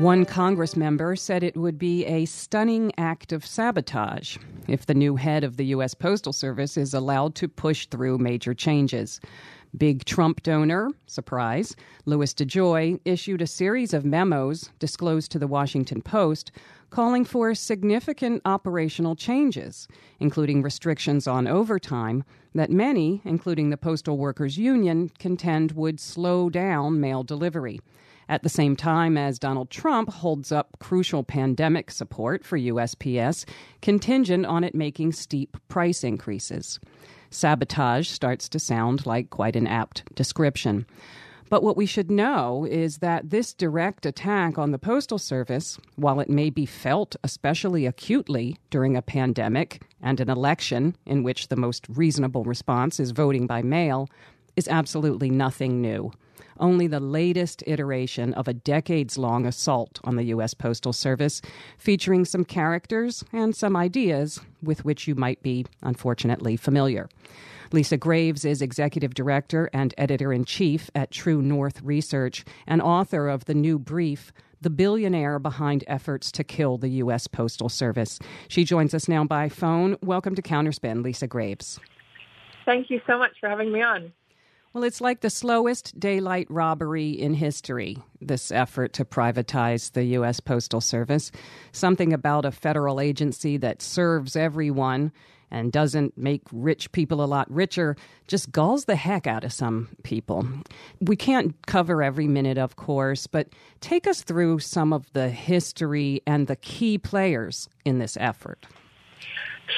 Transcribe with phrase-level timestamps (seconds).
[0.00, 5.16] One Congress member said it would be a stunning act of sabotage if the new
[5.16, 5.92] head of the U.S.
[5.92, 9.20] Postal Service is allowed to push through major changes.
[9.76, 11.76] Big Trump donor, surprise,
[12.06, 16.50] Louis DeJoy issued a series of memos disclosed to the Washington Post
[16.88, 19.86] calling for significant operational changes,
[20.18, 22.24] including restrictions on overtime
[22.54, 27.80] that many, including the Postal Workers Union, contend would slow down mail delivery
[28.30, 33.44] at the same time as Donald Trump holds up crucial pandemic support for USPS,
[33.82, 36.78] contingent on it making steep price increases.
[37.30, 40.86] Sabotage starts to sound like quite an apt description.
[41.48, 46.20] But what we should know is that this direct attack on the Postal Service, while
[46.20, 51.56] it may be felt especially acutely during a pandemic and an election in which the
[51.56, 54.08] most reasonable response is voting by mail,
[54.54, 56.12] is absolutely nothing new
[56.60, 60.54] only the latest iteration of a decades long assault on the U.S.
[60.54, 61.42] Postal Service,
[61.78, 67.08] featuring some characters and some ideas with which you might be, unfortunately, familiar.
[67.72, 73.28] Lisa Graves is executive director and editor in chief at True North Research and author
[73.28, 77.26] of the new brief, The Billionaire Behind Efforts to Kill the U.S.
[77.28, 78.18] Postal Service.
[78.48, 79.96] She joins us now by phone.
[80.02, 81.78] Welcome to Counterspin, Lisa Graves.
[82.66, 84.12] Thank you so much for having me on.
[84.72, 90.38] Well, it's like the slowest daylight robbery in history, this effort to privatize the U.S.
[90.38, 91.32] Postal Service.
[91.72, 95.10] Something about a federal agency that serves everyone
[95.50, 97.96] and doesn't make rich people a lot richer
[98.28, 100.46] just galls the heck out of some people.
[101.00, 103.48] We can't cover every minute, of course, but
[103.80, 108.66] take us through some of the history and the key players in this effort.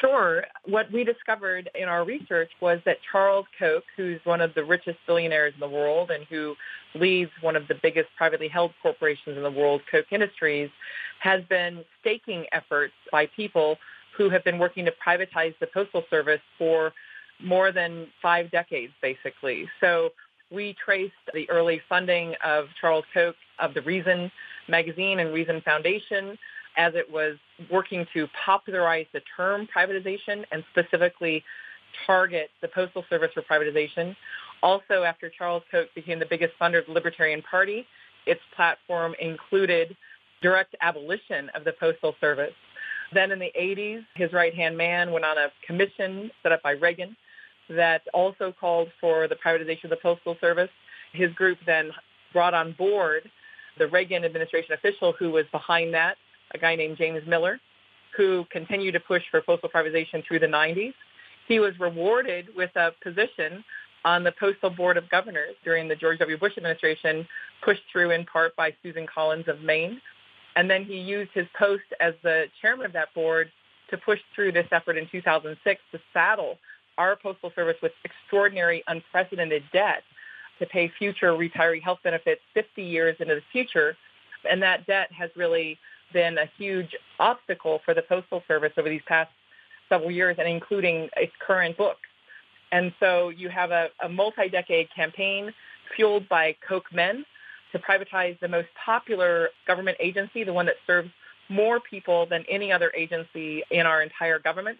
[0.00, 0.44] Sure.
[0.64, 4.98] What we discovered in our research was that Charles Koch, who's one of the richest
[5.06, 6.54] billionaires in the world and who
[6.94, 10.70] leads one of the biggest privately held corporations in the world, Koch Industries,
[11.20, 13.78] has been staking efforts by people
[14.16, 16.92] who have been working to privatize the Postal Service for
[17.42, 19.68] more than five decades, basically.
[19.80, 20.10] So
[20.50, 24.30] we traced the early funding of Charles Koch of the Reason
[24.68, 26.36] magazine and Reason Foundation
[26.78, 27.36] as it was
[27.70, 31.44] working to popularize the term privatization and specifically
[32.06, 34.16] target the Postal Service for privatization.
[34.62, 37.84] Also, after Charles Koch became the biggest funder of the Libertarian Party,
[38.26, 39.96] its platform included
[40.40, 42.54] direct abolition of the Postal Service.
[43.12, 47.16] Then in the 80s, his right-hand man went on a commission set up by Reagan
[47.70, 50.70] that also called for the privatization of the Postal Service.
[51.12, 51.90] His group then
[52.32, 53.28] brought on board
[53.78, 56.16] the Reagan administration official who was behind that
[56.54, 57.60] a guy named James Miller,
[58.16, 60.94] who continued to push for postal privatization through the 90s.
[61.46, 63.64] He was rewarded with a position
[64.04, 66.38] on the Postal Board of Governors during the George W.
[66.38, 67.26] Bush administration,
[67.62, 70.00] pushed through in part by Susan Collins of Maine.
[70.56, 73.50] And then he used his post as the chairman of that board
[73.90, 76.58] to push through this effort in 2006 to saddle
[76.96, 80.02] our Postal Service with extraordinary, unprecedented debt
[80.58, 83.96] to pay future retiree health benefits 50 years into the future.
[84.50, 85.78] And that debt has really
[86.12, 89.30] been a huge obstacle for the Postal Service over these past
[89.88, 91.96] several years and including its current book.
[92.72, 95.52] And so you have a, a multi-decade campaign
[95.96, 97.24] fueled by Koch men
[97.72, 101.10] to privatize the most popular government agency, the one that serves
[101.48, 104.78] more people than any other agency in our entire government.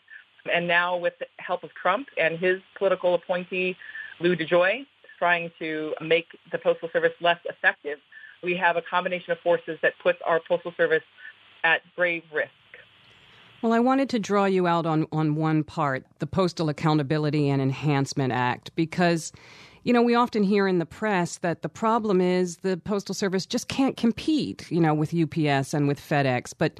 [0.53, 3.77] And now with the help of Trump and his political appointee,
[4.21, 4.87] Lou DeJoy,
[5.19, 7.99] trying to make the Postal Service less effective,
[8.43, 11.03] we have a combination of forces that puts our Postal Service
[11.65, 12.51] at grave risk.
[13.63, 17.61] Well, I wanted to draw you out on, on one part, the Postal Accountability and
[17.61, 19.33] Enhancement Act, because,
[19.83, 23.47] you know, we often hear in the press that the problem is the Postal Service
[23.47, 26.55] just can't compete, you know, with UPS and with FedEx.
[26.57, 26.79] But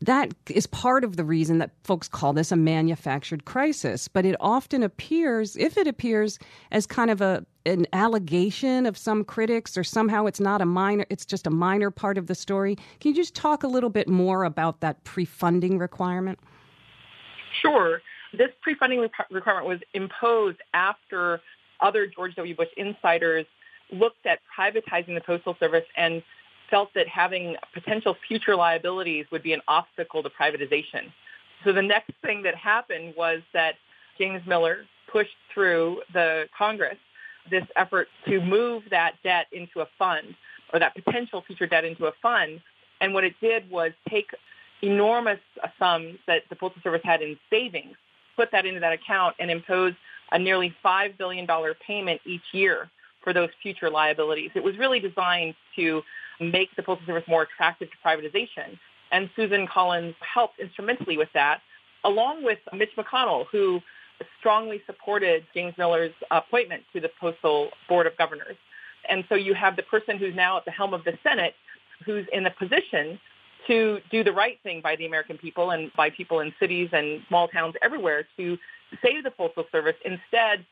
[0.00, 4.08] that is part of the reason that folks call this a manufactured crisis.
[4.08, 6.38] But it often appears, if it appears,
[6.70, 11.06] as kind of a an allegation of some critics, or somehow it's not a minor,
[11.08, 12.76] it's just a minor part of the story.
[13.00, 16.38] Can you just talk a little bit more about that pre-funding requirement?
[17.62, 18.02] Sure.
[18.36, 21.40] This pre-funding requirement was imposed after
[21.80, 22.54] other George W.
[22.54, 23.46] Bush insiders
[23.90, 26.22] looked at privatizing the Postal Service and
[26.74, 31.12] felt that having potential future liabilities would be an obstacle to privatization.
[31.62, 33.74] So the next thing that happened was that
[34.18, 36.96] James Miller pushed through the Congress
[37.48, 40.34] this effort to move that debt into a fund
[40.72, 42.60] or that potential future debt into a fund.
[43.00, 44.30] And what it did was take
[44.82, 45.38] enormous
[45.78, 47.94] sums that the Postal Service had in savings,
[48.34, 49.92] put that into that account and impose
[50.32, 51.46] a nearly $5 billion
[51.86, 52.90] payment each year
[53.22, 54.50] for those future liabilities.
[54.56, 56.02] It was really designed to
[56.50, 58.78] make the Postal Service more attractive to privatization.
[59.12, 61.60] And Susan Collins helped instrumentally with that,
[62.04, 63.80] along with Mitch McConnell, who
[64.38, 68.56] strongly supported James Miller's appointment to the Postal Board of Governors.
[69.08, 71.54] And so you have the person who's now at the helm of the Senate
[72.04, 73.18] who's in a position
[73.66, 77.22] to do the right thing by the American people and by people in cities and
[77.28, 78.58] small towns everywhere to
[79.02, 79.96] save the Postal Service.
[80.04, 80.64] Instead,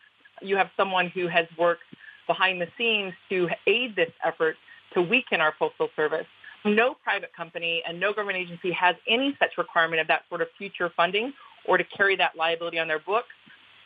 [0.42, 1.84] you have someone who has worked
[2.26, 4.56] behind the scenes to aid this effort
[4.94, 6.26] to weaken our Postal Service.
[6.64, 10.48] No private company and no government agency has any such requirement of that sort of
[10.58, 11.32] future funding
[11.66, 13.34] or to carry that liability on their books.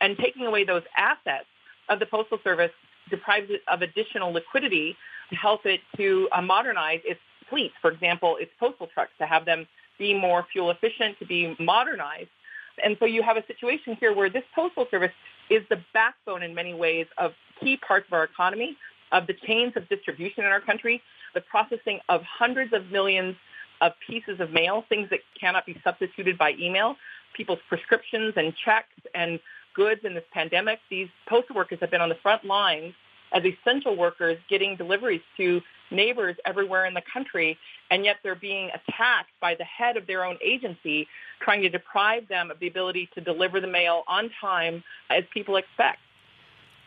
[0.01, 1.47] And taking away those assets
[1.89, 2.73] of the Postal Service
[3.09, 4.97] deprives it of additional liquidity
[5.31, 9.45] to help it to uh, modernize its fleets, for example, its postal trucks, to have
[9.45, 9.67] them
[9.99, 12.29] be more fuel efficient, to be modernized.
[12.85, 15.13] And so you have a situation here where this postal service
[15.49, 18.77] is the backbone in many ways of key parts of our economy,
[19.13, 21.03] of the chains of distribution in our country,
[21.35, 23.37] the processing of hundreds of millions
[23.81, 26.97] of pieces of mail, things that cannot be substituted by email,
[27.37, 29.39] people's prescriptions and checks and
[29.75, 30.79] goods in this pandemic.
[30.89, 32.95] These postal workers have been on the front lines
[33.33, 35.61] as essential workers getting deliveries to
[35.91, 37.59] neighbors everywhere in the country,
[37.91, 41.07] and yet they're being attacked by the head of their own agency,
[41.41, 45.57] trying to deprive them of the ability to deliver the mail on time as people
[45.57, 45.99] expect.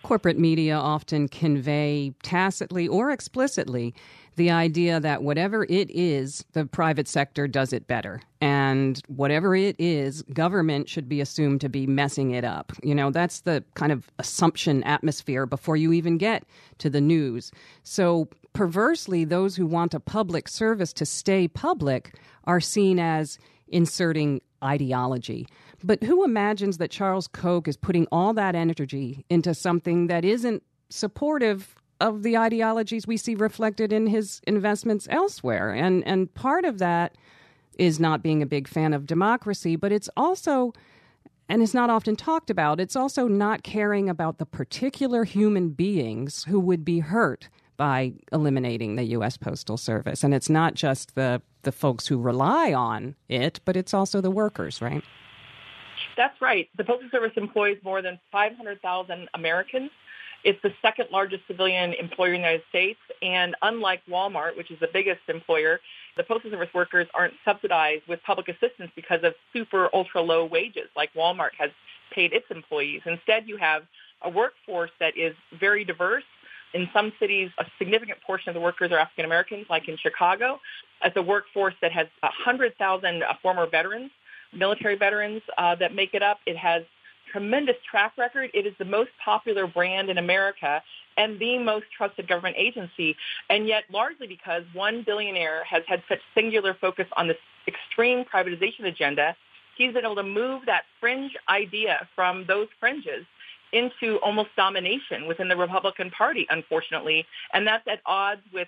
[0.03, 3.93] Corporate media often convey tacitly or explicitly
[4.37, 8.21] the idea that whatever it is, the private sector does it better.
[8.39, 12.71] And whatever it is, government should be assumed to be messing it up.
[12.81, 16.45] You know, that's the kind of assumption atmosphere before you even get
[16.77, 17.51] to the news.
[17.83, 22.15] So perversely, those who want a public service to stay public
[22.45, 23.37] are seen as
[23.67, 25.47] inserting ideology.
[25.83, 30.63] But who imagines that Charles Koch is putting all that energy into something that isn't
[30.89, 35.73] supportive of the ideologies we see reflected in his investments elsewhere.
[35.73, 37.15] And and part of that
[37.77, 40.73] is not being a big fan of democracy, but it's also
[41.47, 42.79] and it's not often talked about.
[42.79, 48.95] It's also not caring about the particular human beings who would be hurt by eliminating
[48.95, 50.23] the US Postal Service.
[50.23, 54.31] And it's not just the the folks who rely on it, but it's also the
[54.31, 55.03] workers, right?
[56.15, 56.69] That's right.
[56.77, 59.89] The Postal Service employs more than 500,000 Americans
[60.43, 64.79] it's the second largest civilian employer in the United States, and unlike Walmart, which is
[64.79, 65.81] the biggest employer,
[66.15, 70.89] the Postal Service workers aren't subsidized with public assistance because of super ultra low wages
[70.95, 71.71] like Walmart has
[72.11, 73.01] paid its employees.
[73.05, 73.83] Instead, you have
[74.21, 76.23] a workforce that is very diverse.
[76.73, 80.59] In some cities, a significant portion of the workers are African Americans, like in Chicago.
[81.03, 84.11] It's a workforce that has 100,000 uh, former veterans,
[84.53, 86.39] military veterans uh, that make it up.
[86.45, 86.83] It has
[87.31, 88.49] tremendous track record.
[88.53, 90.81] It is the most popular brand in America
[91.17, 93.15] and the most trusted government agency.
[93.49, 97.37] And yet, largely because one billionaire has had such singular focus on this
[97.67, 99.35] extreme privatization agenda,
[99.77, 103.25] he's been able to move that fringe idea from those fringes
[103.73, 107.25] into almost domination within the Republican Party, unfortunately.
[107.53, 108.67] And that's at odds with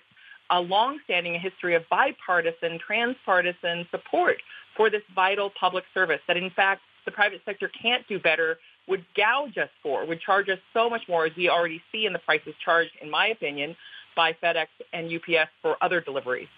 [0.50, 4.36] a long-standing history of bipartisan, transpartisan support
[4.76, 8.58] for this vital public service that, in fact, the private sector can't do better
[8.88, 12.12] would gouge us for, would charge us so much more, as we already see in
[12.12, 13.76] the prices charged, in my opinion,
[14.16, 16.48] by FedEx and UPS for other deliveries.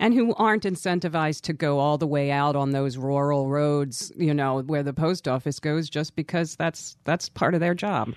[0.00, 4.32] And who aren't incentivized to go all the way out on those rural roads, you
[4.32, 8.14] know, where the post office goes, just because that's that's part of their job.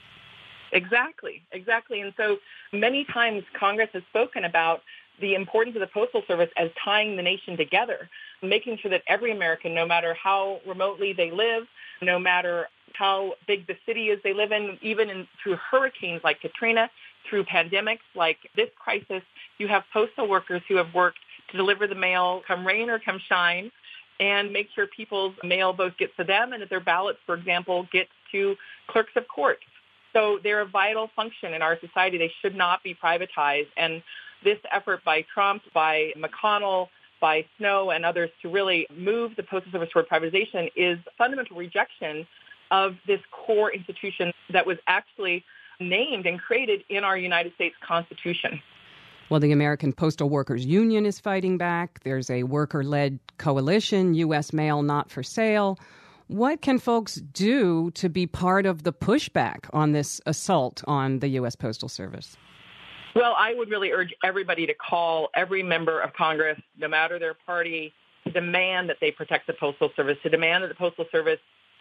[0.71, 1.99] Exactly, exactly.
[1.99, 2.37] And so
[2.71, 4.81] many times Congress has spoken about
[5.19, 8.09] the importance of the Postal Service as tying the nation together,
[8.41, 11.63] making sure that every American, no matter how remotely they live,
[12.01, 16.39] no matter how big the city is they live in, even in, through hurricanes like
[16.39, 16.89] Katrina,
[17.29, 19.21] through pandemics like this crisis,
[19.57, 21.19] you have postal workers who have worked
[21.57, 23.71] deliver the mail come rain or come shine
[24.19, 27.87] and make sure people's mail both gets to them and that their ballots, for example,
[27.91, 28.55] gets to
[28.87, 29.59] clerks of court.
[30.13, 32.17] So they're a vital function in our society.
[32.17, 33.67] They should not be privatized.
[33.77, 34.03] And
[34.43, 39.71] this effort by Trump, by McConnell, by Snow and others to really move the Postal
[39.71, 42.27] Service toward privatization is fundamental rejection
[42.69, 45.43] of this core institution that was actually
[45.79, 48.61] named and created in our United States Constitution.
[49.33, 52.01] Well, the American Postal Workers Union is fighting back.
[52.03, 54.53] There's a worker led coalition, U.S.
[54.53, 55.79] Mail Not for Sale.
[56.27, 61.29] What can folks do to be part of the pushback on this assault on the
[61.29, 61.55] U.S.
[61.55, 62.37] Postal Service?
[63.15, 67.33] Well, I would really urge everybody to call every member of Congress, no matter their
[67.33, 67.91] party,
[68.25, 71.39] to demand that they protect the Postal Service, to demand that the Postal Service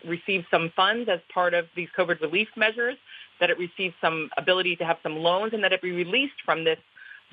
[0.08, 2.96] receive some funds as part of these COVID relief measures,
[3.40, 6.64] that it received some ability to have some loans, and that it be released from
[6.64, 6.78] this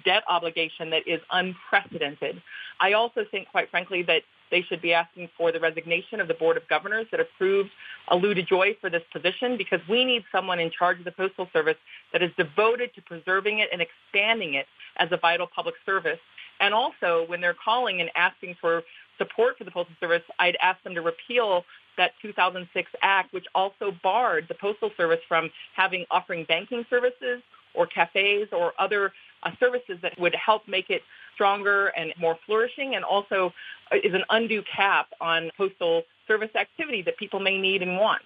[0.03, 2.41] debt obligation that is unprecedented.
[2.79, 6.33] I also think, quite frankly, that they should be asking for the resignation of the
[6.33, 7.69] Board of Governors that approved
[8.11, 11.77] Lou DeJoy for this position because we need someone in charge of the Postal Service
[12.13, 14.65] that is devoted to preserving it and expanding it
[14.97, 16.19] as a vital public service.
[16.59, 18.83] And also, when they're calling and asking for
[19.17, 21.63] support for the Postal Service, I'd ask them to repeal
[21.97, 27.41] that 2006 Act, which also barred the Postal Service from having offering banking services
[27.75, 29.11] or cafes or other
[29.43, 31.01] uh, services that would help make it
[31.34, 33.53] stronger and more flourishing and also
[33.91, 38.22] uh, is an undue cap on postal service activity that people may need and want.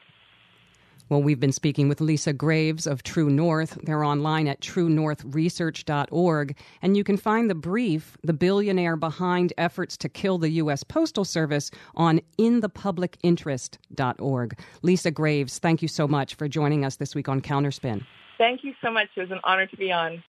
[1.10, 3.78] Well, we've been speaking with Lisa Graves of True North.
[3.84, 10.08] They're online at truenorthresearch.org, and you can find the brief, The Billionaire Behind Efforts to
[10.10, 10.84] Kill the U.S.
[10.84, 14.60] Postal Service, on inthepublicinterest.org.
[14.82, 18.06] Lisa Graves, thank you so much for joining us this week on Counterspin.
[18.38, 19.10] Thank you so much.
[19.16, 20.22] It was an honor to be on.